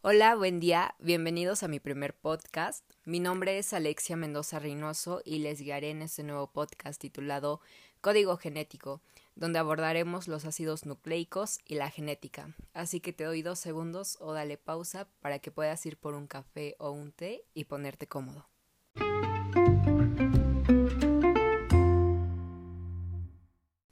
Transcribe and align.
Hola, 0.00 0.36
buen 0.36 0.60
día, 0.60 0.94
bienvenidos 1.00 1.64
a 1.64 1.68
mi 1.68 1.80
primer 1.80 2.14
podcast. 2.14 2.84
Mi 3.04 3.18
nombre 3.18 3.58
es 3.58 3.72
Alexia 3.72 4.14
Mendoza 4.14 4.60
Reynoso 4.60 5.22
y 5.24 5.40
les 5.40 5.60
guiaré 5.60 5.90
en 5.90 6.02
este 6.02 6.22
nuevo 6.22 6.52
podcast 6.52 7.00
titulado 7.00 7.60
Código 8.00 8.36
Genético, 8.36 9.00
donde 9.34 9.58
abordaremos 9.58 10.28
los 10.28 10.44
ácidos 10.44 10.86
nucleicos 10.86 11.58
y 11.66 11.74
la 11.74 11.90
genética. 11.90 12.54
Así 12.74 13.00
que 13.00 13.12
te 13.12 13.24
doy 13.24 13.42
dos 13.42 13.58
segundos 13.58 14.18
o 14.20 14.32
dale 14.32 14.56
pausa 14.56 15.08
para 15.18 15.40
que 15.40 15.50
puedas 15.50 15.84
ir 15.84 15.96
por 15.96 16.14
un 16.14 16.28
café 16.28 16.76
o 16.78 16.92
un 16.92 17.10
té 17.10 17.44
y 17.52 17.64
ponerte 17.64 18.06
cómodo. 18.06 18.48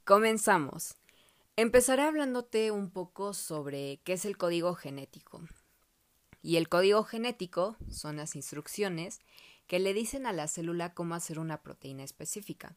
Comenzamos. 0.04 0.94
Empezaré 1.56 2.02
hablándote 2.02 2.70
un 2.70 2.90
poco 2.90 3.34
sobre 3.34 3.98
qué 4.04 4.12
es 4.12 4.24
el 4.24 4.36
código 4.36 4.74
genético. 4.74 5.42
Y 6.46 6.58
el 6.58 6.68
código 6.68 7.02
genético 7.02 7.76
son 7.90 8.18
las 8.18 8.36
instrucciones 8.36 9.18
que 9.66 9.80
le 9.80 9.92
dicen 9.92 10.26
a 10.26 10.32
la 10.32 10.46
célula 10.46 10.94
cómo 10.94 11.16
hacer 11.16 11.40
una 11.40 11.60
proteína 11.60 12.04
específica. 12.04 12.76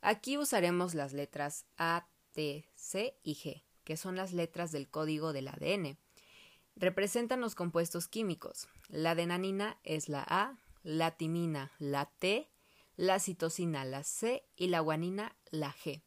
Aquí 0.00 0.36
usaremos 0.36 0.94
las 0.94 1.12
letras 1.12 1.64
A, 1.76 2.08
T, 2.32 2.68
C 2.74 3.16
y 3.22 3.36
G, 3.36 3.62
que 3.84 3.96
son 3.96 4.16
las 4.16 4.32
letras 4.32 4.72
del 4.72 4.88
código 4.88 5.32
del 5.32 5.46
ADN. 5.46 5.96
Representan 6.74 7.40
los 7.40 7.54
compuestos 7.54 8.08
químicos. 8.08 8.66
La 8.88 9.12
adenanina 9.12 9.78
es 9.84 10.08
la 10.08 10.24
A, 10.28 10.58
la 10.82 11.12
timina 11.12 11.70
la 11.78 12.06
T, 12.18 12.50
la 12.96 13.20
citosina 13.20 13.84
la 13.84 14.02
C 14.02 14.44
y 14.56 14.66
la 14.66 14.80
guanina 14.80 15.36
la 15.52 15.72
G, 15.72 16.02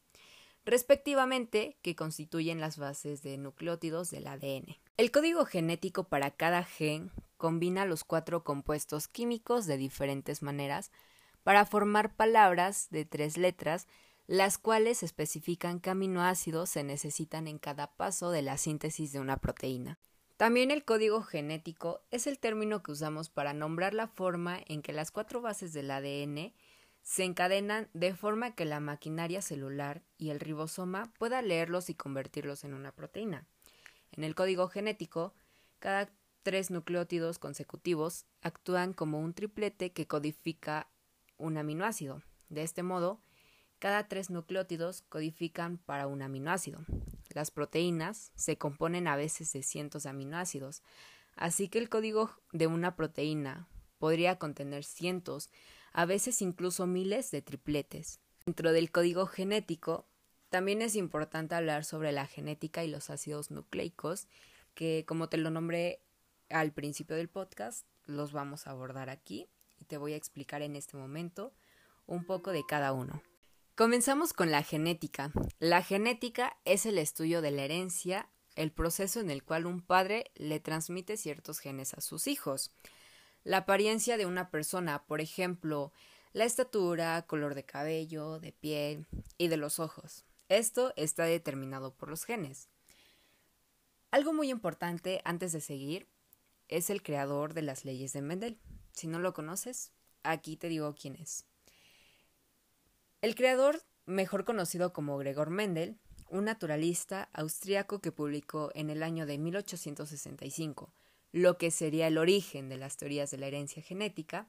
respectivamente, 0.66 1.78
que 1.82 1.96
constituyen 1.96 2.60
las 2.60 2.78
bases 2.78 3.24
de 3.24 3.38
nucleótidos 3.38 4.12
del 4.12 4.28
ADN. 4.28 4.76
El 4.98 5.12
código 5.12 5.46
genético 5.46 6.06
para 6.06 6.32
cada 6.32 6.64
gen 6.64 7.12
combina 7.38 7.86
los 7.86 8.04
cuatro 8.04 8.44
compuestos 8.44 9.08
químicos 9.08 9.68
de 9.68 9.78
diferentes 9.78 10.42
maneras 10.42 10.92
para 11.44 11.68
formar 11.68 12.16
palabras 12.16 12.88
de 12.90 13.06
tres 13.06 13.38
letras, 13.38 13.88
las 14.26 14.58
cuales 14.58 15.04
especifican 15.04 15.82
qué 15.82 15.92
aminoácidos 15.92 16.72
se 16.72 16.84
necesitan 16.84 17.48
en 17.48 17.60
cada 17.60 17.96
paso 17.96 18.32
de 18.32 18.42
la 18.42 18.58
síntesis 18.58 19.12
de 19.12 19.20
una 19.20 19.38
proteína. 19.38 20.00
También 20.36 20.72
el 20.72 20.84
código 20.84 21.22
genético 21.22 22.02
es 22.10 22.26
el 22.26 22.40
término 22.40 22.82
que 22.82 22.92
usamos 22.92 23.30
para 23.30 23.54
nombrar 23.54 23.94
la 23.94 24.08
forma 24.08 24.60
en 24.66 24.82
que 24.82 24.94
las 24.94 25.12
cuatro 25.12 25.42
bases 25.42 25.74
del 25.74 25.92
ADN 25.92 26.56
se 27.04 27.24
encadenan 27.24 27.88
de 27.94 28.16
forma 28.16 28.56
que 28.56 28.66
la 28.66 28.80
maquinaria 28.80 29.44
celular 29.44 30.02
y 30.18 30.32
el 30.32 30.40
ribosoma 30.40 31.14
pueda 31.20 31.44
leerlos 31.44 31.92
y 31.92 31.94
convertirlos 31.94 32.64
en 32.64 32.74
una 32.74 32.92
proteína. 32.92 33.48
En 34.12 34.24
el 34.24 34.36
código 34.36 34.68
genético, 34.68 35.34
cada 35.80 36.10
tres 36.44 36.72
nucleótidos 36.72 37.40
consecutivos 37.40 38.26
actúan 38.42 38.94
como 38.94 39.20
un 39.20 39.34
triplete 39.34 39.92
que 39.92 40.08
codifica 40.08 40.88
un 41.38 41.58
aminoácido. 41.58 42.22
De 42.50 42.64
este 42.64 42.84
modo, 42.84 43.20
cada 43.80 44.08
tres 44.08 44.30
nucleótidos 44.30 45.04
codifican 45.10 45.78
para 45.78 46.08
un 46.08 46.22
aminoácido. 46.22 46.80
Las 47.34 47.52
proteínas 47.52 48.32
se 48.36 48.58
componen 48.58 49.08
a 49.08 49.16
veces 49.16 49.54
de 49.54 49.62
cientos 49.62 50.04
de 50.04 50.10
aminoácidos, 50.10 50.82
así 51.36 51.68
que 51.68 51.80
el 51.80 51.90
código 51.90 52.32
de 52.52 52.68
una 52.68 52.96
proteína 52.96 53.68
podría 54.00 54.40
contener 54.40 54.84
cientos, 54.84 55.50
a 55.92 56.06
veces 56.06 56.42
incluso 56.42 56.88
miles 56.88 57.30
de 57.32 57.42
tripletes. 57.42 58.20
Dentro 58.46 58.72
del 58.72 58.92
código 58.92 59.28
genético 59.28 60.06
también 60.50 60.82
es 60.82 60.96
importante 60.96 61.56
hablar 61.56 61.84
sobre 61.84 62.12
la 62.12 62.26
genética 62.26 62.84
y 62.84 62.88
los 62.90 63.10
ácidos 63.10 63.52
nucleicos, 63.52 64.28
que 64.74 65.06
como 65.08 65.30
te 65.30 65.38
lo 65.38 65.50
nombré 65.50 66.02
al 66.50 66.72
principio 66.72 67.16
del 67.16 67.28
podcast, 67.28 67.86
los 68.06 68.32
vamos 68.32 68.68
a 68.68 68.72
abordar 68.72 69.10
aquí 69.10 69.50
y 69.80 69.86
te 69.86 69.98
voy 69.98 70.14
a 70.14 70.18
explicar 70.18 70.62
en 70.62 70.76
este 70.76 70.96
momento 70.98 71.54
un 72.06 72.26
poco 72.26 72.52
de 72.52 72.66
cada 72.66 72.94
uno. 72.94 73.22
Comenzamos 73.76 74.34
con 74.34 74.50
la 74.50 74.64
genética. 74.64 75.32
La 75.60 75.84
genética 75.84 76.58
es 76.66 76.86
el 76.86 76.98
estudio 76.98 77.42
de 77.42 77.52
la 77.52 77.64
herencia, 77.64 78.30
el 78.56 78.72
proceso 78.72 79.20
en 79.20 79.30
el 79.30 79.44
cual 79.44 79.66
un 79.66 79.82
padre 79.82 80.32
le 80.36 80.60
transmite 80.60 81.18
ciertos 81.18 81.60
genes 81.60 81.94
a 81.94 82.02
sus 82.02 82.28
hijos. 82.28 82.72
La 83.44 83.58
apariencia 83.58 84.18
de 84.18 84.26
una 84.26 84.50
persona, 84.50 85.04
por 85.06 85.22
ejemplo, 85.22 85.92
la 86.34 86.46
estatura, 86.46 87.22
color 87.28 87.54
de 87.54 87.66
cabello, 87.66 88.40
de 88.40 88.52
piel 88.52 89.06
y 89.38 89.48
de 89.48 89.58
los 89.58 89.80
ojos. 89.80 90.26
Esto 90.50 90.94
está 90.96 91.26
determinado 91.26 91.94
por 91.94 92.10
los 92.10 92.24
genes. 92.24 92.70
Algo 94.12 94.34
muy 94.34 94.50
importante 94.50 95.22
antes 95.26 95.52
de 95.52 95.62
seguir 95.62 96.08
es 96.70 96.90
el 96.90 97.04
creador 97.04 97.54
de 97.54 97.62
las 97.62 97.86
leyes 97.86 98.14
de 98.14 98.22
Mendel. 98.22 98.60
Si 98.94 99.08
no 99.08 99.20
lo 99.20 99.34
conoces, 99.34 99.92
aquí 100.24 100.58
te 100.58 100.70
digo 100.70 100.96
quién 100.96 101.16
es. 101.16 101.46
El 103.22 103.36
creador, 103.36 103.84
mejor 104.06 104.46
conocido 104.46 104.94
como 104.94 105.18
Gregor 105.18 105.50
Mendel, 105.50 105.98
un 106.30 106.46
naturalista 106.46 107.30
austriaco 107.34 108.00
que 108.00 108.12
publicó 108.12 108.72
en 108.76 108.90
el 108.90 109.04
año 109.04 109.26
de 109.26 109.38
1865 109.38 110.94
lo 111.32 111.58
que 111.58 111.72
sería 111.72 112.08
el 112.08 112.18
origen 112.18 112.70
de 112.70 112.78
las 112.78 112.98
teorías 112.98 113.32
de 113.32 113.38
la 113.38 113.48
herencia 113.48 113.82
genética, 113.82 114.48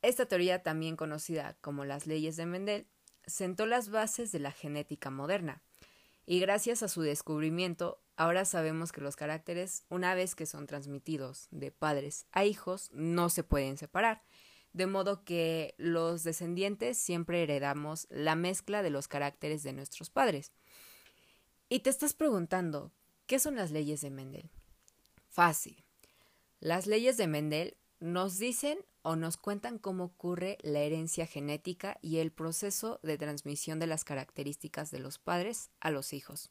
esta 0.00 0.26
teoría, 0.26 0.62
también 0.62 0.96
conocida 0.96 1.56
como 1.60 1.84
las 1.84 2.06
leyes 2.06 2.36
de 2.36 2.46
Mendel, 2.46 2.86
sentó 3.28 3.66
las 3.66 3.90
bases 3.90 4.32
de 4.32 4.40
la 4.40 4.52
genética 4.52 5.10
moderna, 5.10 5.62
y 6.30 6.40
gracias 6.40 6.82
a 6.82 6.88
su 6.88 7.00
descubrimiento, 7.00 8.02
ahora 8.16 8.44
sabemos 8.44 8.92
que 8.92 9.00
los 9.00 9.16
caracteres, 9.16 9.84
una 9.88 10.14
vez 10.14 10.34
que 10.34 10.44
son 10.44 10.66
transmitidos 10.66 11.48
de 11.50 11.70
padres 11.70 12.26
a 12.32 12.44
hijos, 12.44 12.90
no 12.92 13.30
se 13.30 13.44
pueden 13.44 13.78
separar, 13.78 14.22
de 14.74 14.86
modo 14.86 15.24
que 15.24 15.74
los 15.78 16.24
descendientes 16.24 16.98
siempre 16.98 17.42
heredamos 17.42 18.06
la 18.10 18.34
mezcla 18.34 18.82
de 18.82 18.90
los 18.90 19.08
caracteres 19.08 19.62
de 19.62 19.72
nuestros 19.72 20.10
padres. 20.10 20.52
Y 21.70 21.80
te 21.80 21.88
estás 21.88 22.12
preguntando, 22.12 22.92
¿qué 23.26 23.38
son 23.38 23.56
las 23.56 23.70
leyes 23.70 24.02
de 24.02 24.10
Mendel? 24.10 24.50
Fácil. 25.30 25.82
Las 26.60 26.86
leyes 26.86 27.16
de 27.16 27.26
Mendel 27.26 27.76
nos 28.00 28.38
dicen 28.38 28.78
o 29.02 29.16
nos 29.16 29.36
cuentan 29.36 29.78
cómo 29.78 30.04
ocurre 30.04 30.58
la 30.62 30.80
herencia 30.80 31.26
genética 31.26 31.98
y 32.02 32.18
el 32.18 32.30
proceso 32.30 33.00
de 33.02 33.18
transmisión 33.18 33.78
de 33.78 33.86
las 33.86 34.04
características 34.04 34.90
de 34.90 34.98
los 35.00 35.18
padres 35.18 35.70
a 35.80 35.90
los 35.90 36.12
hijos. 36.12 36.50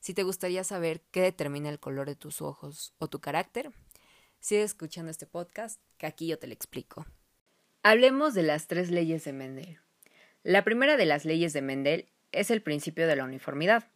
Si 0.00 0.12
te 0.12 0.22
gustaría 0.22 0.64
saber 0.64 1.00
qué 1.10 1.22
determina 1.22 1.70
el 1.70 1.80
color 1.80 2.06
de 2.06 2.16
tus 2.16 2.42
ojos 2.42 2.92
o 2.98 3.08
tu 3.08 3.20
carácter, 3.20 3.72
sigue 4.38 4.62
escuchando 4.62 5.10
este 5.10 5.26
podcast 5.26 5.80
que 5.96 6.06
aquí 6.06 6.26
yo 6.26 6.38
te 6.38 6.46
lo 6.46 6.52
explico. 6.52 7.06
Hablemos 7.82 8.34
de 8.34 8.42
las 8.42 8.66
tres 8.66 8.90
leyes 8.90 9.24
de 9.24 9.32
Mendel. 9.32 9.78
La 10.42 10.62
primera 10.62 10.98
de 10.98 11.06
las 11.06 11.24
leyes 11.24 11.54
de 11.54 11.62
Mendel 11.62 12.10
es 12.32 12.50
el 12.50 12.60
principio 12.60 13.06
de 13.06 13.16
la 13.16 13.24
uniformidad. 13.24 13.88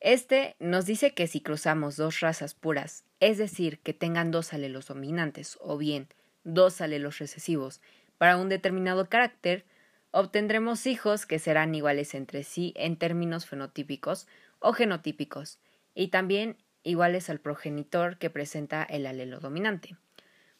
Este 0.00 0.56
nos 0.58 0.86
dice 0.86 1.14
que 1.14 1.26
si 1.26 1.40
cruzamos 1.40 1.96
dos 1.96 2.20
razas 2.20 2.54
puras, 2.54 3.04
es 3.20 3.38
decir, 3.38 3.78
que 3.80 3.94
tengan 3.94 4.30
dos 4.30 4.52
alelos 4.52 4.86
dominantes 4.86 5.58
o 5.60 5.78
bien 5.78 6.08
dos 6.44 6.80
alelos 6.80 7.18
recesivos 7.18 7.80
para 8.18 8.36
un 8.36 8.48
determinado 8.48 9.08
carácter, 9.08 9.64
obtendremos 10.10 10.86
hijos 10.86 11.26
que 11.26 11.38
serán 11.38 11.74
iguales 11.74 12.14
entre 12.14 12.44
sí 12.44 12.72
en 12.76 12.96
términos 12.96 13.46
fenotípicos 13.46 14.28
o 14.60 14.72
genotípicos, 14.72 15.58
y 15.94 16.08
también 16.08 16.56
iguales 16.82 17.30
al 17.30 17.40
progenitor 17.40 18.18
que 18.18 18.30
presenta 18.30 18.82
el 18.84 19.06
alelo 19.06 19.40
dominante. 19.40 19.96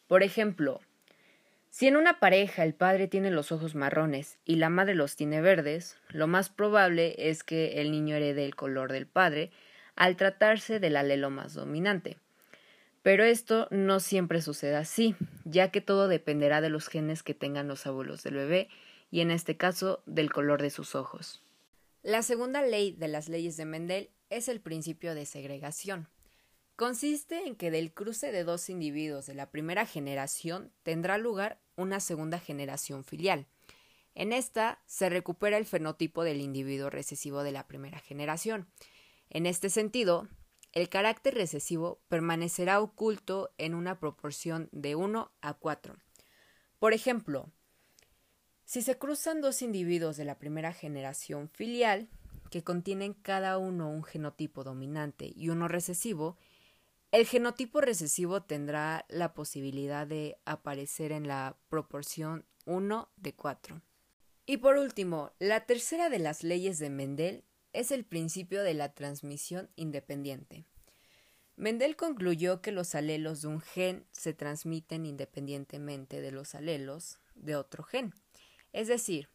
Por 0.07 0.23
ejemplo, 0.23 0.81
si 1.75 1.87
en 1.87 1.97
una 1.97 2.21
pareja 2.21 2.63
el 2.63 2.73
padre 2.73 3.09
tiene 3.09 3.31
los 3.31 3.51
ojos 3.51 3.75
marrones 3.75 4.37
y 4.45 4.55
la 4.55 4.69
madre 4.69 4.95
los 4.95 5.17
tiene 5.17 5.41
verdes, 5.41 5.97
lo 6.07 6.25
más 6.25 6.47
probable 6.47 7.15
es 7.17 7.43
que 7.43 7.81
el 7.81 7.91
niño 7.91 8.15
herede 8.15 8.45
el 8.45 8.55
color 8.55 8.93
del 8.93 9.07
padre 9.07 9.51
al 9.97 10.15
tratarse 10.15 10.79
del 10.79 10.95
alelo 10.95 11.31
más 11.31 11.53
dominante. 11.53 12.15
Pero 13.01 13.25
esto 13.25 13.67
no 13.71 13.99
siempre 13.99 14.41
sucede 14.41 14.77
así, 14.77 15.17
ya 15.43 15.69
que 15.69 15.81
todo 15.81 16.07
dependerá 16.07 16.61
de 16.61 16.69
los 16.69 16.87
genes 16.87 17.23
que 17.23 17.33
tengan 17.33 17.67
los 17.67 17.85
abuelos 17.85 18.23
del 18.23 18.35
bebé 18.35 18.69
y 19.11 19.19
en 19.19 19.29
este 19.29 19.57
caso 19.57 20.01
del 20.05 20.31
color 20.31 20.61
de 20.61 20.69
sus 20.69 20.95
ojos. 20.95 21.43
La 22.03 22.21
segunda 22.21 22.61
ley 22.61 22.93
de 22.93 23.09
las 23.09 23.27
leyes 23.27 23.57
de 23.57 23.65
Mendel 23.65 24.11
es 24.29 24.47
el 24.47 24.61
principio 24.61 25.13
de 25.13 25.25
segregación. 25.25 26.07
Consiste 26.75 27.47
en 27.47 27.55
que 27.55 27.71
del 27.71 27.93
cruce 27.93 28.33
de 28.33 28.43
dos 28.43 28.69
individuos 28.69 29.25
de 29.25 29.33
la 29.33 29.49
primera 29.49 29.85
generación 29.85 30.73
tendrá 30.83 31.17
lugar 31.17 31.61
una 31.77 32.01
segunda 32.01 32.37
generación 32.37 33.05
filial. 33.05 33.47
En 34.13 34.33
esta 34.33 34.81
se 34.85 35.09
recupera 35.09 35.57
el 35.57 35.65
fenotipo 35.65 36.23
del 36.23 36.41
individuo 36.41 36.89
recesivo 36.89 37.43
de 37.43 37.53
la 37.53 37.67
primera 37.67 37.99
generación. 37.99 38.67
En 39.29 39.45
este 39.45 39.69
sentido, 39.69 40.27
el 40.73 40.89
carácter 40.89 41.35
recesivo 41.35 42.01
permanecerá 42.09 42.81
oculto 42.81 43.53
en 43.57 43.73
una 43.73 43.97
proporción 43.97 44.67
de 44.73 44.95
1 44.95 45.31
a 45.41 45.53
4. 45.53 45.95
Por 46.79 46.93
ejemplo, 46.93 47.49
si 48.65 48.81
se 48.81 48.97
cruzan 48.97 49.39
dos 49.39 49.61
individuos 49.61 50.17
de 50.17 50.25
la 50.25 50.37
primera 50.37 50.73
generación 50.73 51.49
filial, 51.49 52.09
que 52.51 52.63
contienen 52.63 53.13
cada 53.13 53.57
uno 53.57 53.89
un 53.89 54.03
genotipo 54.03 54.63
dominante 54.63 55.31
y 55.35 55.49
uno 55.49 55.67
recesivo, 55.67 56.37
El 57.11 57.25
genotipo 57.25 57.81
recesivo 57.81 58.43
tendrá 58.43 59.05
la 59.09 59.33
posibilidad 59.33 60.05
de 60.05 60.37
aparecer 60.45 61.11
en 61.11 61.27
la 61.27 61.57
proporción 61.69 62.45
1 62.65 63.09
de 63.15 63.33
4. 63.33 63.81
Y 64.45 64.57
por 64.57 64.77
último, 64.77 65.31
la 65.39 65.65
tercera 65.65 66.09
de 66.09 66.19
las 66.19 66.43
leyes 66.43 66.77
de 66.77 66.89
Mendel 66.89 67.43
es 67.73 67.91
el 67.91 68.05
principio 68.05 68.63
de 68.63 68.73
la 68.73 68.93
transmisión 68.93 69.69
independiente. 69.75 70.65
Mendel 71.55 71.95
concluyó 71.95 72.61
que 72.61 72.71
los 72.71 72.95
alelos 72.95 73.41
de 73.41 73.47
un 73.47 73.61
gen 73.61 74.05
se 74.11 74.33
transmiten 74.33 75.05
independientemente 75.05 76.19
de 76.19 76.31
los 76.31 76.53
alelos 76.53 77.19
de 77.33 77.55
otro 77.55 77.83
gen. 77.83 78.13
Es 78.73 78.89
decir, 78.89 79.29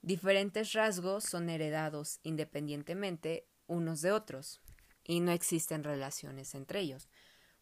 diferentes 0.00 0.72
rasgos 0.72 1.24
son 1.24 1.50
heredados 1.50 2.20
independientemente 2.22 3.46
unos 3.66 4.00
de 4.00 4.12
otros 4.12 4.62
y 5.04 5.20
no 5.20 5.32
existen 5.32 5.84
relaciones 5.84 6.54
entre 6.54 6.80
ellos. 6.80 7.08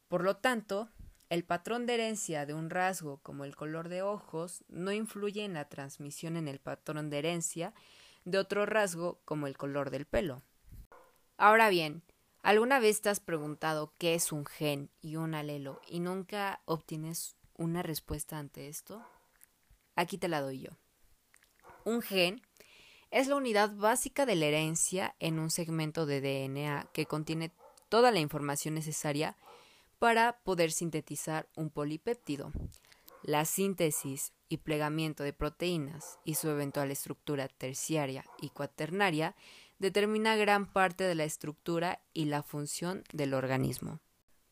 Por 0.08 0.24
lo 0.24 0.36
tanto, 0.36 0.88
el 1.28 1.44
patrón 1.44 1.86
de 1.86 1.94
herencia 1.94 2.44
de 2.44 2.54
un 2.54 2.70
rasgo 2.70 3.18
como 3.22 3.44
el 3.44 3.54
color 3.54 3.88
de 3.88 4.02
ojos 4.02 4.64
no 4.68 4.90
influye 4.90 5.44
en 5.44 5.54
la 5.54 5.68
transmisión 5.68 6.36
en 6.36 6.48
el 6.48 6.58
patrón 6.58 7.08
de 7.08 7.18
herencia 7.18 7.72
de 8.24 8.38
otro 8.38 8.66
rasgo 8.66 9.20
como 9.24 9.46
el 9.46 9.56
color 9.56 9.90
del 9.90 10.06
pelo. 10.06 10.42
Ahora 11.36 11.68
bien, 11.68 12.02
¿alguna 12.42 12.80
vez 12.80 13.00
te 13.00 13.08
has 13.08 13.20
preguntado 13.20 13.94
qué 13.96 14.14
es 14.14 14.32
un 14.32 14.44
gen 14.44 14.90
y 15.00 15.16
un 15.16 15.34
alelo 15.34 15.80
y 15.88 16.00
nunca 16.00 16.60
obtienes 16.64 17.36
una 17.56 17.82
respuesta 17.82 18.38
ante 18.38 18.68
esto? 18.68 19.00
Aquí 19.94 20.18
te 20.18 20.28
la 20.28 20.40
doy 20.40 20.60
yo. 20.60 20.70
Un 21.84 22.02
gen 22.02 22.42
es 23.10 23.26
la 23.26 23.36
unidad 23.36 23.74
básica 23.74 24.26
de 24.26 24.36
la 24.36 24.46
herencia 24.46 25.14
en 25.18 25.38
un 25.38 25.50
segmento 25.50 26.06
de 26.06 26.20
DNA 26.20 26.88
que 26.92 27.06
contiene 27.06 27.52
toda 27.88 28.10
la 28.10 28.20
información 28.20 28.74
necesaria 28.74 29.36
para 29.98 30.38
poder 30.44 30.72
sintetizar 30.72 31.48
un 31.56 31.70
polipéptido. 31.70 32.52
La 33.22 33.44
síntesis 33.44 34.32
y 34.48 34.58
plegamiento 34.58 35.22
de 35.22 35.32
proteínas 35.32 36.18
y 36.24 36.34
su 36.34 36.48
eventual 36.48 36.90
estructura 36.90 37.48
terciaria 37.48 38.24
y 38.40 38.50
cuaternaria 38.50 39.34
determina 39.78 40.36
gran 40.36 40.66
parte 40.72 41.04
de 41.04 41.14
la 41.14 41.24
estructura 41.24 42.00
y 42.14 42.26
la 42.26 42.42
función 42.42 43.04
del 43.12 43.34
organismo. 43.34 44.00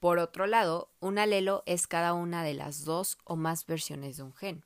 Por 0.01 0.19
otro 0.19 0.47
lado, 0.47 0.91
un 1.01 1.19
alelo 1.19 1.63
es 1.67 1.87
cada 1.87 2.13
una 2.15 2.45
de 2.45 2.55
las 2.55 2.85
dos 2.85 3.19
o 3.25 3.37
más 3.37 3.67
versiones 3.67 4.17
de 4.17 4.23
un 4.23 4.35
gen. 4.35 4.65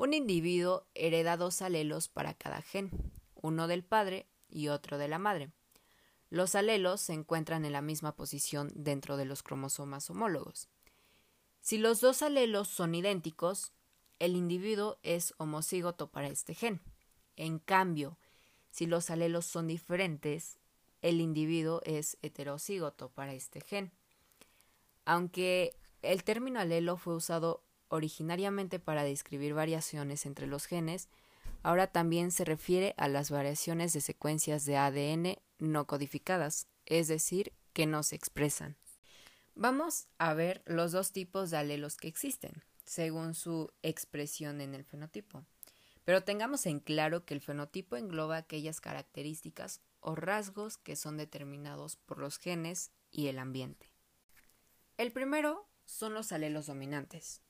Un 0.00 0.14
individuo 0.14 0.86
hereda 0.94 1.36
dos 1.36 1.60
alelos 1.60 2.08
para 2.08 2.32
cada 2.32 2.62
gen, 2.62 2.90
uno 3.34 3.68
del 3.68 3.84
padre 3.84 4.26
y 4.48 4.68
otro 4.68 4.96
de 4.96 5.08
la 5.08 5.18
madre. 5.18 5.50
Los 6.30 6.54
alelos 6.54 7.02
se 7.02 7.12
encuentran 7.12 7.66
en 7.66 7.72
la 7.72 7.82
misma 7.82 8.16
posición 8.16 8.70
dentro 8.74 9.18
de 9.18 9.26
los 9.26 9.42
cromosomas 9.42 10.08
homólogos. 10.08 10.70
Si 11.60 11.76
los 11.76 12.00
dos 12.00 12.22
alelos 12.22 12.68
son 12.68 12.94
idénticos, 12.94 13.74
el 14.20 14.36
individuo 14.36 14.96
es 15.02 15.34
homocígoto 15.36 16.10
para 16.10 16.28
este 16.28 16.54
gen. 16.54 16.80
En 17.36 17.58
cambio, 17.58 18.16
si 18.70 18.86
los 18.86 19.10
alelos 19.10 19.44
son 19.44 19.66
diferentes, 19.66 20.60
el 21.02 21.20
individuo 21.20 21.82
es 21.84 22.16
heterocígoto 22.22 23.10
para 23.10 23.34
este 23.34 23.60
gen. 23.60 23.92
Aunque 25.04 25.76
el 26.00 26.24
término 26.24 26.58
alelo 26.58 26.96
fue 26.96 27.14
usado 27.14 27.62
originariamente 27.90 28.78
para 28.78 29.04
describir 29.04 29.52
variaciones 29.52 30.24
entre 30.24 30.46
los 30.46 30.64
genes, 30.64 31.08
ahora 31.62 31.88
también 31.88 32.30
se 32.30 32.44
refiere 32.44 32.94
a 32.96 33.08
las 33.08 33.30
variaciones 33.30 33.92
de 33.92 34.00
secuencias 34.00 34.64
de 34.64 34.78
ADN 34.78 35.36
no 35.58 35.86
codificadas, 35.86 36.66
es 36.86 37.08
decir, 37.08 37.52
que 37.74 37.86
no 37.86 38.02
se 38.02 38.16
expresan. 38.16 38.76
Vamos 39.54 40.06
a 40.18 40.32
ver 40.32 40.62
los 40.64 40.92
dos 40.92 41.12
tipos 41.12 41.50
de 41.50 41.58
alelos 41.58 41.96
que 41.96 42.08
existen, 42.08 42.64
según 42.84 43.34
su 43.34 43.70
expresión 43.82 44.60
en 44.60 44.74
el 44.74 44.84
fenotipo. 44.84 45.44
Pero 46.04 46.24
tengamos 46.24 46.66
en 46.66 46.80
claro 46.80 47.24
que 47.24 47.34
el 47.34 47.40
fenotipo 47.40 47.96
engloba 47.96 48.36
aquellas 48.36 48.80
características 48.80 49.82
o 50.00 50.14
rasgos 50.14 50.78
que 50.78 50.96
son 50.96 51.16
determinados 51.16 51.96
por 51.96 52.18
los 52.18 52.38
genes 52.38 52.90
y 53.10 53.26
el 53.26 53.38
ambiente. 53.38 53.92
El 54.96 55.12
primero 55.12 55.68
son 55.84 56.14
los 56.14 56.32
alelos 56.32 56.66
dominantes. 56.66 57.42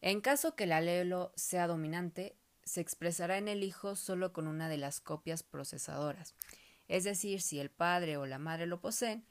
En 0.00 0.20
caso 0.20 0.54
que 0.54 0.64
el 0.64 0.72
alelo 0.72 1.32
sea 1.34 1.66
dominante, 1.66 2.36
se 2.64 2.80
expresará 2.80 3.38
en 3.38 3.48
el 3.48 3.64
hijo 3.64 3.96
solo 3.96 4.32
con 4.32 4.46
una 4.46 4.68
de 4.68 4.76
las 4.76 5.00
copias 5.00 5.42
procesadoras, 5.42 6.34
es 6.86 7.04
decir, 7.04 7.40
si 7.40 7.60
el 7.60 7.70
padre 7.70 8.16
o 8.16 8.26
la 8.26 8.38
madre 8.38 8.66
lo 8.66 8.80
poseen, 8.80 9.24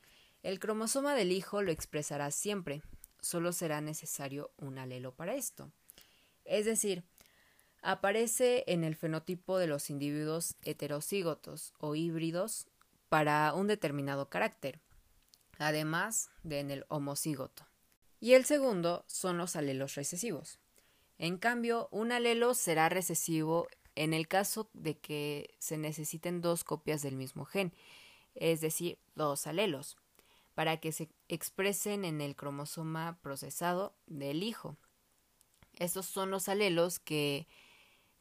el 0.43 0.59
cromosoma 0.59 1.15
del 1.15 1.31
hijo 1.31 1.61
lo 1.61 1.71
expresará 1.71 2.31
siempre, 2.31 2.81
solo 3.19 3.51
será 3.51 3.81
necesario 3.81 4.51
un 4.57 4.77
alelo 4.77 5.13
para 5.13 5.35
esto. 5.35 5.71
Es 6.45 6.65
decir, 6.65 7.03
aparece 7.81 8.63
en 8.67 8.83
el 8.83 8.95
fenotipo 8.95 9.57
de 9.57 9.67
los 9.67 9.89
individuos 9.89 10.55
heterocígotos 10.63 11.73
o 11.79 11.95
híbridos 11.95 12.67
para 13.09 13.53
un 13.53 13.67
determinado 13.67 14.29
carácter, 14.29 14.79
además 15.57 16.29
de 16.43 16.59
en 16.59 16.71
el 16.71 16.85
homocígoto. 16.89 17.66
Y 18.19 18.33
el 18.33 18.45
segundo 18.45 19.03
son 19.07 19.37
los 19.37 19.55
alelos 19.55 19.95
recesivos. 19.95 20.59
En 21.19 21.37
cambio, 21.37 21.87
un 21.91 22.11
alelo 22.11 22.53
será 22.53 22.89
recesivo 22.89 23.67
en 23.95 24.13
el 24.13 24.27
caso 24.27 24.69
de 24.73 24.97
que 24.97 25.55
se 25.59 25.77
necesiten 25.77 26.41
dos 26.41 26.63
copias 26.63 27.01
del 27.01 27.15
mismo 27.15 27.45
gen, 27.45 27.73
es 28.35 28.61
decir, 28.61 28.99
dos 29.15 29.47
alelos, 29.47 29.97
para 30.53 30.77
que 30.77 30.91
se 30.91 31.09
expresen 31.27 32.05
en 32.05 32.21
el 32.21 32.35
cromosoma 32.35 33.17
procesado 33.21 33.95
del 34.05 34.43
hijo. 34.43 34.77
Estos 35.73 36.05
son 36.05 36.29
los 36.31 36.49
alelos 36.49 36.99
que 36.99 37.47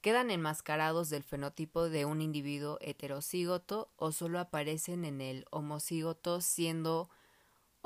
quedan 0.00 0.31
enmascarados 0.31 1.10
del 1.10 1.22
fenotipo 1.22 1.88
de 1.88 2.04
un 2.04 2.22
individuo 2.22 2.78
heterocígoto 2.81 3.90
o 3.96 4.12
solo 4.12 4.38
aparecen 4.38 5.04
en 5.04 5.20
el 5.20 5.46
homocígoto 5.50 6.40
siendo 6.40 7.10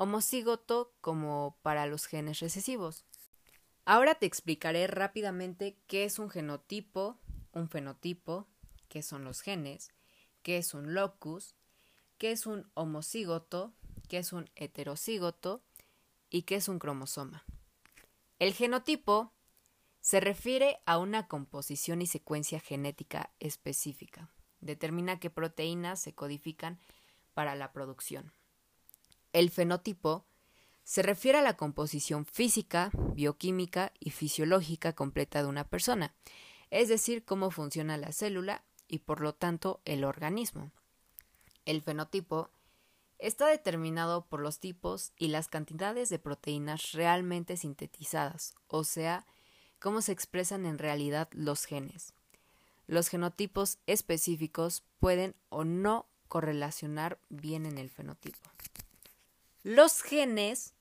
homocígoto 0.01 0.95
como 0.99 1.59
para 1.61 1.85
los 1.85 2.07
genes 2.07 2.39
recesivos. 2.39 3.05
Ahora 3.85 4.15
te 4.15 4.25
explicaré 4.25 4.87
rápidamente 4.87 5.77
qué 5.85 6.05
es 6.05 6.17
un 6.17 6.31
genotipo, 6.31 7.19
un 7.51 7.69
fenotipo, 7.69 8.47
qué 8.89 9.03
son 9.03 9.23
los 9.25 9.41
genes, 9.41 9.93
qué 10.41 10.57
es 10.57 10.73
un 10.73 10.95
locus, 10.95 11.53
qué 12.17 12.31
es 12.31 12.47
un 12.47 12.67
homocígoto, 12.73 13.75
qué 14.09 14.17
es 14.17 14.33
un 14.33 14.49
heterocígoto 14.55 15.61
y 16.31 16.43
qué 16.43 16.55
es 16.55 16.67
un 16.67 16.79
cromosoma. 16.79 17.45
El 18.39 18.55
genotipo 18.55 19.31
se 19.99 20.19
refiere 20.19 20.79
a 20.87 20.97
una 20.97 21.27
composición 21.27 22.01
y 22.01 22.07
secuencia 22.07 22.59
genética 22.59 23.35
específica. 23.39 24.31
Determina 24.61 25.19
qué 25.19 25.29
proteínas 25.29 26.01
se 26.01 26.15
codifican 26.15 26.79
para 27.35 27.53
la 27.53 27.71
producción. 27.71 28.33
El 29.33 29.49
fenotipo 29.49 30.25
se 30.83 31.01
refiere 31.01 31.37
a 31.37 31.41
la 31.41 31.55
composición 31.55 32.25
física, 32.25 32.91
bioquímica 33.13 33.93
y 33.99 34.09
fisiológica 34.09 34.93
completa 34.93 35.41
de 35.41 35.47
una 35.47 35.63
persona, 35.63 36.13
es 36.69 36.89
decir, 36.89 37.23
cómo 37.23 37.51
funciona 37.51 37.97
la 37.97 38.11
célula 38.11 38.63
y 38.87 38.99
por 38.99 39.21
lo 39.21 39.33
tanto 39.33 39.81
el 39.85 40.03
organismo. 40.03 40.71
El 41.65 41.81
fenotipo 41.81 42.49
está 43.19 43.47
determinado 43.47 44.25
por 44.25 44.41
los 44.41 44.59
tipos 44.59 45.13
y 45.17 45.27
las 45.27 45.47
cantidades 45.47 46.09
de 46.09 46.19
proteínas 46.19 46.91
realmente 46.91 47.55
sintetizadas, 47.55 48.55
o 48.67 48.83
sea, 48.83 49.25
cómo 49.79 50.01
se 50.01 50.11
expresan 50.11 50.65
en 50.65 50.77
realidad 50.77 51.29
los 51.31 51.65
genes. 51.65 52.13
Los 52.87 53.07
genotipos 53.07 53.77
específicos 53.87 54.83
pueden 54.99 55.35
o 55.49 55.63
no 55.63 56.07
correlacionar 56.27 57.19
bien 57.29 57.65
en 57.65 57.77
el 57.77 57.89
fenotipo. 57.89 58.49
Los 59.63 60.01
genes 60.01 60.73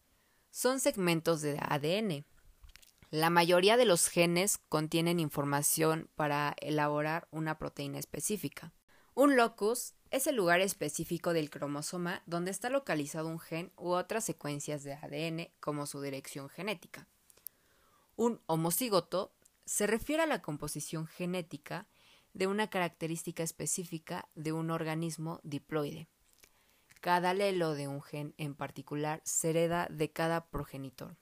son 0.50 0.80
segmentos 0.80 1.42
de 1.42 1.58
ADN. 1.60 2.24
La 3.10 3.28
mayoría 3.28 3.76
de 3.76 3.84
los 3.84 4.08
genes 4.08 4.56
contienen 4.70 5.20
información 5.20 6.08
para 6.14 6.56
elaborar 6.62 7.28
una 7.30 7.58
proteína 7.58 7.98
específica. 7.98 8.72
Un 9.12 9.36
locus 9.36 9.92
es 10.10 10.26
el 10.26 10.36
lugar 10.36 10.62
específico 10.62 11.34
del 11.34 11.50
cromosoma 11.50 12.22
donde 12.24 12.50
está 12.50 12.70
localizado 12.70 13.28
un 13.28 13.38
gen 13.38 13.70
u 13.76 13.90
otras 13.90 14.24
secuencias 14.24 14.82
de 14.82 14.94
ADN 14.94 15.52
como 15.60 15.84
su 15.84 16.00
dirección 16.00 16.48
genética. 16.48 17.06
Un 18.16 18.40
homocígoto 18.46 19.34
se 19.66 19.86
refiere 19.86 20.22
a 20.22 20.26
la 20.26 20.40
composición 20.40 21.06
genética 21.06 21.86
de 22.32 22.46
una 22.46 22.70
característica 22.70 23.42
específica 23.42 24.30
de 24.34 24.52
un 24.52 24.70
organismo 24.70 25.38
diploide. 25.42 26.08
Cada 27.00 27.30
alelo 27.30 27.74
de 27.74 27.88
un 27.88 28.02
gen 28.02 28.34
en 28.36 28.54
particular 28.54 29.22
se 29.24 29.50
hereda 29.50 29.88
de 29.90 30.12
cada 30.12 30.50
progenitor. 30.50 31.16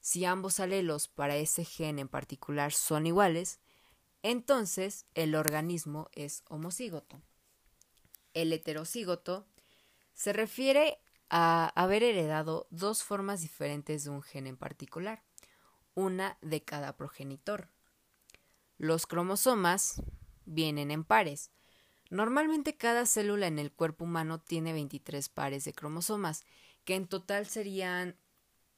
Si 0.00 0.24
ambos 0.24 0.60
alelos 0.60 1.08
para 1.08 1.36
ese 1.36 1.64
gen 1.64 1.98
en 1.98 2.08
particular 2.08 2.72
son 2.72 3.06
iguales, 3.06 3.60
entonces 4.22 5.06
el 5.14 5.34
organismo 5.34 6.08
es 6.12 6.44
homocígoto. 6.48 7.22
El 8.34 8.52
heterocígoto 8.52 9.46
se 10.14 10.32
refiere 10.32 10.98
a 11.30 11.72
haber 11.74 12.02
heredado 12.02 12.66
dos 12.70 13.02
formas 13.02 13.40
diferentes 13.40 14.04
de 14.04 14.10
un 14.10 14.22
gen 14.22 14.46
en 14.46 14.56
particular, 14.56 15.22
una 15.94 16.38
de 16.42 16.62
cada 16.64 16.96
progenitor. 16.96 17.68
Los 18.76 19.06
cromosomas 19.06 20.02
vienen 20.44 20.90
en 20.90 21.04
pares. 21.04 21.50
Normalmente 22.10 22.76
cada 22.76 23.04
célula 23.04 23.46
en 23.46 23.58
el 23.58 23.72
cuerpo 23.72 24.04
humano 24.04 24.40
tiene 24.40 24.72
23 24.72 25.28
pares 25.28 25.64
de 25.64 25.74
cromosomas, 25.74 26.44
que 26.84 26.94
en 26.94 27.06
total 27.06 27.46
serían 27.46 28.16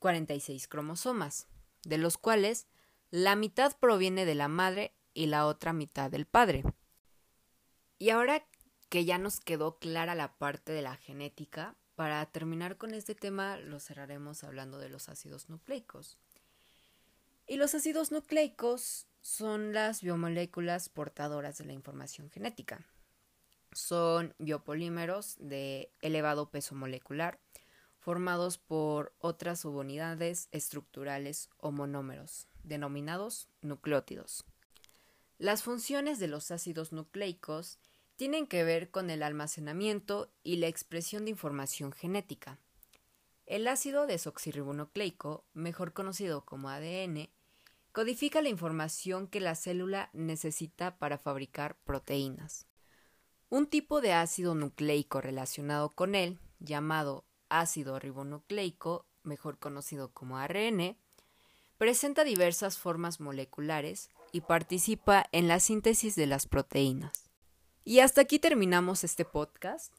46 0.00 0.66
cromosomas, 0.66 1.46
de 1.84 1.98
los 1.98 2.18
cuales 2.18 2.66
la 3.10 3.36
mitad 3.36 3.76
proviene 3.78 4.24
de 4.24 4.34
la 4.34 4.48
madre 4.48 4.94
y 5.14 5.26
la 5.26 5.46
otra 5.46 5.72
mitad 5.72 6.10
del 6.10 6.26
padre. 6.26 6.64
Y 7.98 8.10
ahora 8.10 8.44
que 8.88 9.04
ya 9.04 9.18
nos 9.18 9.40
quedó 9.40 9.78
clara 9.78 10.14
la 10.14 10.36
parte 10.36 10.72
de 10.72 10.82
la 10.82 10.96
genética, 10.96 11.76
para 11.94 12.24
terminar 12.26 12.78
con 12.78 12.94
este 12.94 13.14
tema 13.14 13.58
lo 13.58 13.78
cerraremos 13.78 14.42
hablando 14.42 14.78
de 14.78 14.88
los 14.88 15.08
ácidos 15.08 15.48
nucleicos. 15.50 16.18
Y 17.46 17.56
los 17.56 17.74
ácidos 17.74 18.10
nucleicos 18.10 19.06
son 19.20 19.72
las 19.72 20.00
biomoléculas 20.00 20.88
portadoras 20.88 21.58
de 21.58 21.66
la 21.66 21.74
información 21.74 22.30
genética. 22.30 22.86
Son 23.72 24.34
biopolímeros 24.38 25.36
de 25.38 25.92
elevado 26.00 26.50
peso 26.50 26.74
molecular, 26.74 27.38
formados 27.98 28.58
por 28.58 29.14
otras 29.18 29.60
subunidades 29.60 30.48
estructurales 30.52 31.50
o 31.58 31.70
monómeros, 31.70 32.48
denominados 32.64 33.48
nucleótidos. 33.60 34.44
Las 35.38 35.62
funciones 35.62 36.18
de 36.18 36.28
los 36.28 36.50
ácidos 36.50 36.92
nucleicos 36.92 37.78
tienen 38.16 38.46
que 38.46 38.64
ver 38.64 38.90
con 38.90 39.08
el 39.08 39.22
almacenamiento 39.22 40.30
y 40.42 40.56
la 40.56 40.66
expresión 40.66 41.24
de 41.24 41.30
información 41.30 41.92
genética. 41.92 42.58
El 43.46 43.66
ácido 43.66 44.06
desoxirribonucleico, 44.06 45.44
mejor 45.54 45.92
conocido 45.92 46.44
como 46.44 46.68
ADN, 46.68 47.30
codifica 47.92 48.42
la 48.42 48.48
información 48.48 49.26
que 49.26 49.40
la 49.40 49.54
célula 49.54 50.10
necesita 50.12 50.98
para 50.98 51.18
fabricar 51.18 51.76
proteínas. 51.84 52.66
Un 53.50 53.66
tipo 53.66 54.00
de 54.00 54.12
ácido 54.12 54.54
nucleico 54.54 55.20
relacionado 55.20 55.90
con 55.90 56.14
él, 56.14 56.38
llamado 56.60 57.24
ácido 57.48 57.98
ribonucleico, 57.98 59.06
mejor 59.24 59.58
conocido 59.58 60.12
como 60.12 60.38
ARN, 60.38 60.96
presenta 61.76 62.22
diversas 62.22 62.78
formas 62.78 63.18
moleculares 63.18 64.08
y 64.30 64.42
participa 64.42 65.26
en 65.32 65.48
la 65.48 65.58
síntesis 65.58 66.14
de 66.14 66.28
las 66.28 66.46
proteínas. 66.46 67.28
Y 67.84 67.98
hasta 67.98 68.20
aquí 68.20 68.38
terminamos 68.38 69.02
este 69.02 69.24
podcast. 69.24 69.92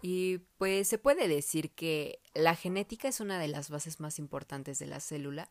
Y 0.00 0.38
pues 0.56 0.88
se 0.88 0.96
puede 0.96 1.28
decir 1.28 1.72
que 1.72 2.18
la 2.32 2.56
genética 2.56 3.08
es 3.08 3.20
una 3.20 3.38
de 3.38 3.48
las 3.48 3.68
bases 3.68 4.00
más 4.00 4.18
importantes 4.18 4.78
de 4.78 4.86
la 4.86 5.00
célula, 5.00 5.50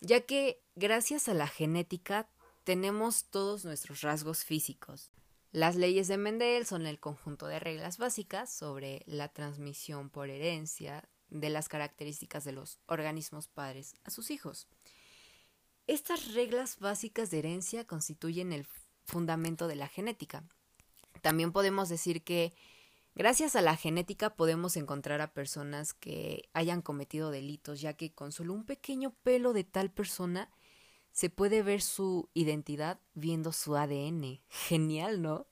ya 0.00 0.22
que 0.22 0.60
gracias 0.74 1.28
a 1.28 1.34
la 1.34 1.46
genética 1.46 2.28
tenemos 2.64 3.26
todos 3.26 3.64
nuestros 3.64 4.00
rasgos 4.00 4.44
físicos. 4.44 5.12
Las 5.56 5.74
leyes 5.74 6.06
de 6.06 6.18
Mendel 6.18 6.66
son 6.66 6.86
el 6.86 7.00
conjunto 7.00 7.46
de 7.46 7.58
reglas 7.58 7.96
básicas 7.96 8.52
sobre 8.52 9.02
la 9.06 9.28
transmisión 9.28 10.10
por 10.10 10.28
herencia 10.28 11.08
de 11.30 11.48
las 11.48 11.70
características 11.70 12.44
de 12.44 12.52
los 12.52 12.78
organismos 12.84 13.48
padres 13.48 13.94
a 14.04 14.10
sus 14.10 14.30
hijos. 14.30 14.68
Estas 15.86 16.34
reglas 16.34 16.78
básicas 16.78 17.30
de 17.30 17.38
herencia 17.38 17.86
constituyen 17.86 18.52
el 18.52 18.66
fundamento 19.06 19.66
de 19.66 19.76
la 19.76 19.88
genética 19.88 20.44
también 21.26 21.50
podemos 21.50 21.88
decir 21.88 22.22
que 22.22 22.54
gracias 23.16 23.56
a 23.56 23.60
la 23.60 23.76
genética 23.76 24.36
podemos 24.36 24.76
encontrar 24.76 25.20
a 25.20 25.32
personas 25.32 25.92
que 25.92 26.48
hayan 26.52 26.82
cometido 26.82 27.30
delitos, 27.32 27.80
ya 27.80 27.94
que 27.94 28.12
con 28.12 28.30
solo 28.30 28.54
un 28.54 28.64
pequeño 28.64 29.12
pelo 29.24 29.52
de 29.52 29.64
tal 29.64 29.90
persona 29.90 30.50
se 31.16 31.30
puede 31.30 31.62
ver 31.62 31.80
su 31.80 32.28
identidad 32.34 33.00
viendo 33.14 33.50
su 33.50 33.74
ADN. 33.74 34.42
Genial, 34.50 35.22
¿no? 35.22 35.46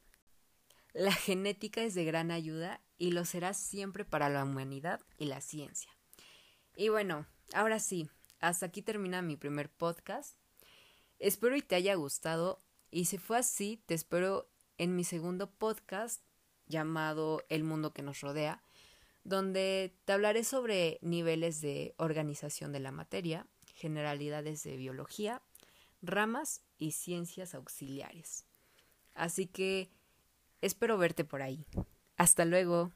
La 0.92 1.10
genética 1.10 1.82
es 1.82 1.94
de 1.94 2.04
gran 2.04 2.30
ayuda 2.30 2.82
y 2.98 3.12
lo 3.12 3.24
será 3.24 3.54
siempre 3.54 4.04
para 4.04 4.28
la 4.28 4.44
humanidad 4.44 5.00
y 5.16 5.24
la 5.24 5.40
ciencia. 5.40 5.90
Y 6.76 6.90
bueno, 6.90 7.26
ahora 7.54 7.78
sí, 7.78 8.10
hasta 8.40 8.66
aquí 8.66 8.82
termina 8.82 9.22
mi 9.22 9.36
primer 9.36 9.70
podcast. 9.70 10.36
Espero 11.18 11.56
y 11.56 11.62
te 11.62 11.76
haya 11.76 11.94
gustado 11.94 12.60
y 12.90 13.06
si 13.06 13.16
fue 13.16 13.38
así, 13.38 13.82
te 13.86 13.94
espero 13.94 14.46
en 14.76 14.94
mi 14.94 15.02
segundo 15.02 15.50
podcast 15.50 16.22
llamado 16.66 17.42
El 17.48 17.64
mundo 17.64 17.94
que 17.94 18.02
nos 18.02 18.20
rodea, 18.20 18.62
donde 19.22 19.96
te 20.04 20.12
hablaré 20.12 20.44
sobre 20.44 20.98
niveles 21.00 21.62
de 21.62 21.94
organización 21.96 22.70
de 22.70 22.80
la 22.80 22.92
materia, 22.92 23.46
generalidades 23.74 24.62
de 24.62 24.76
biología, 24.76 25.42
ramas 26.06 26.62
y 26.78 26.92
ciencias 26.92 27.54
auxiliares. 27.54 28.46
Así 29.14 29.46
que 29.46 29.90
espero 30.60 30.98
verte 30.98 31.24
por 31.24 31.42
ahí. 31.42 31.66
Hasta 32.16 32.44
luego. 32.44 32.92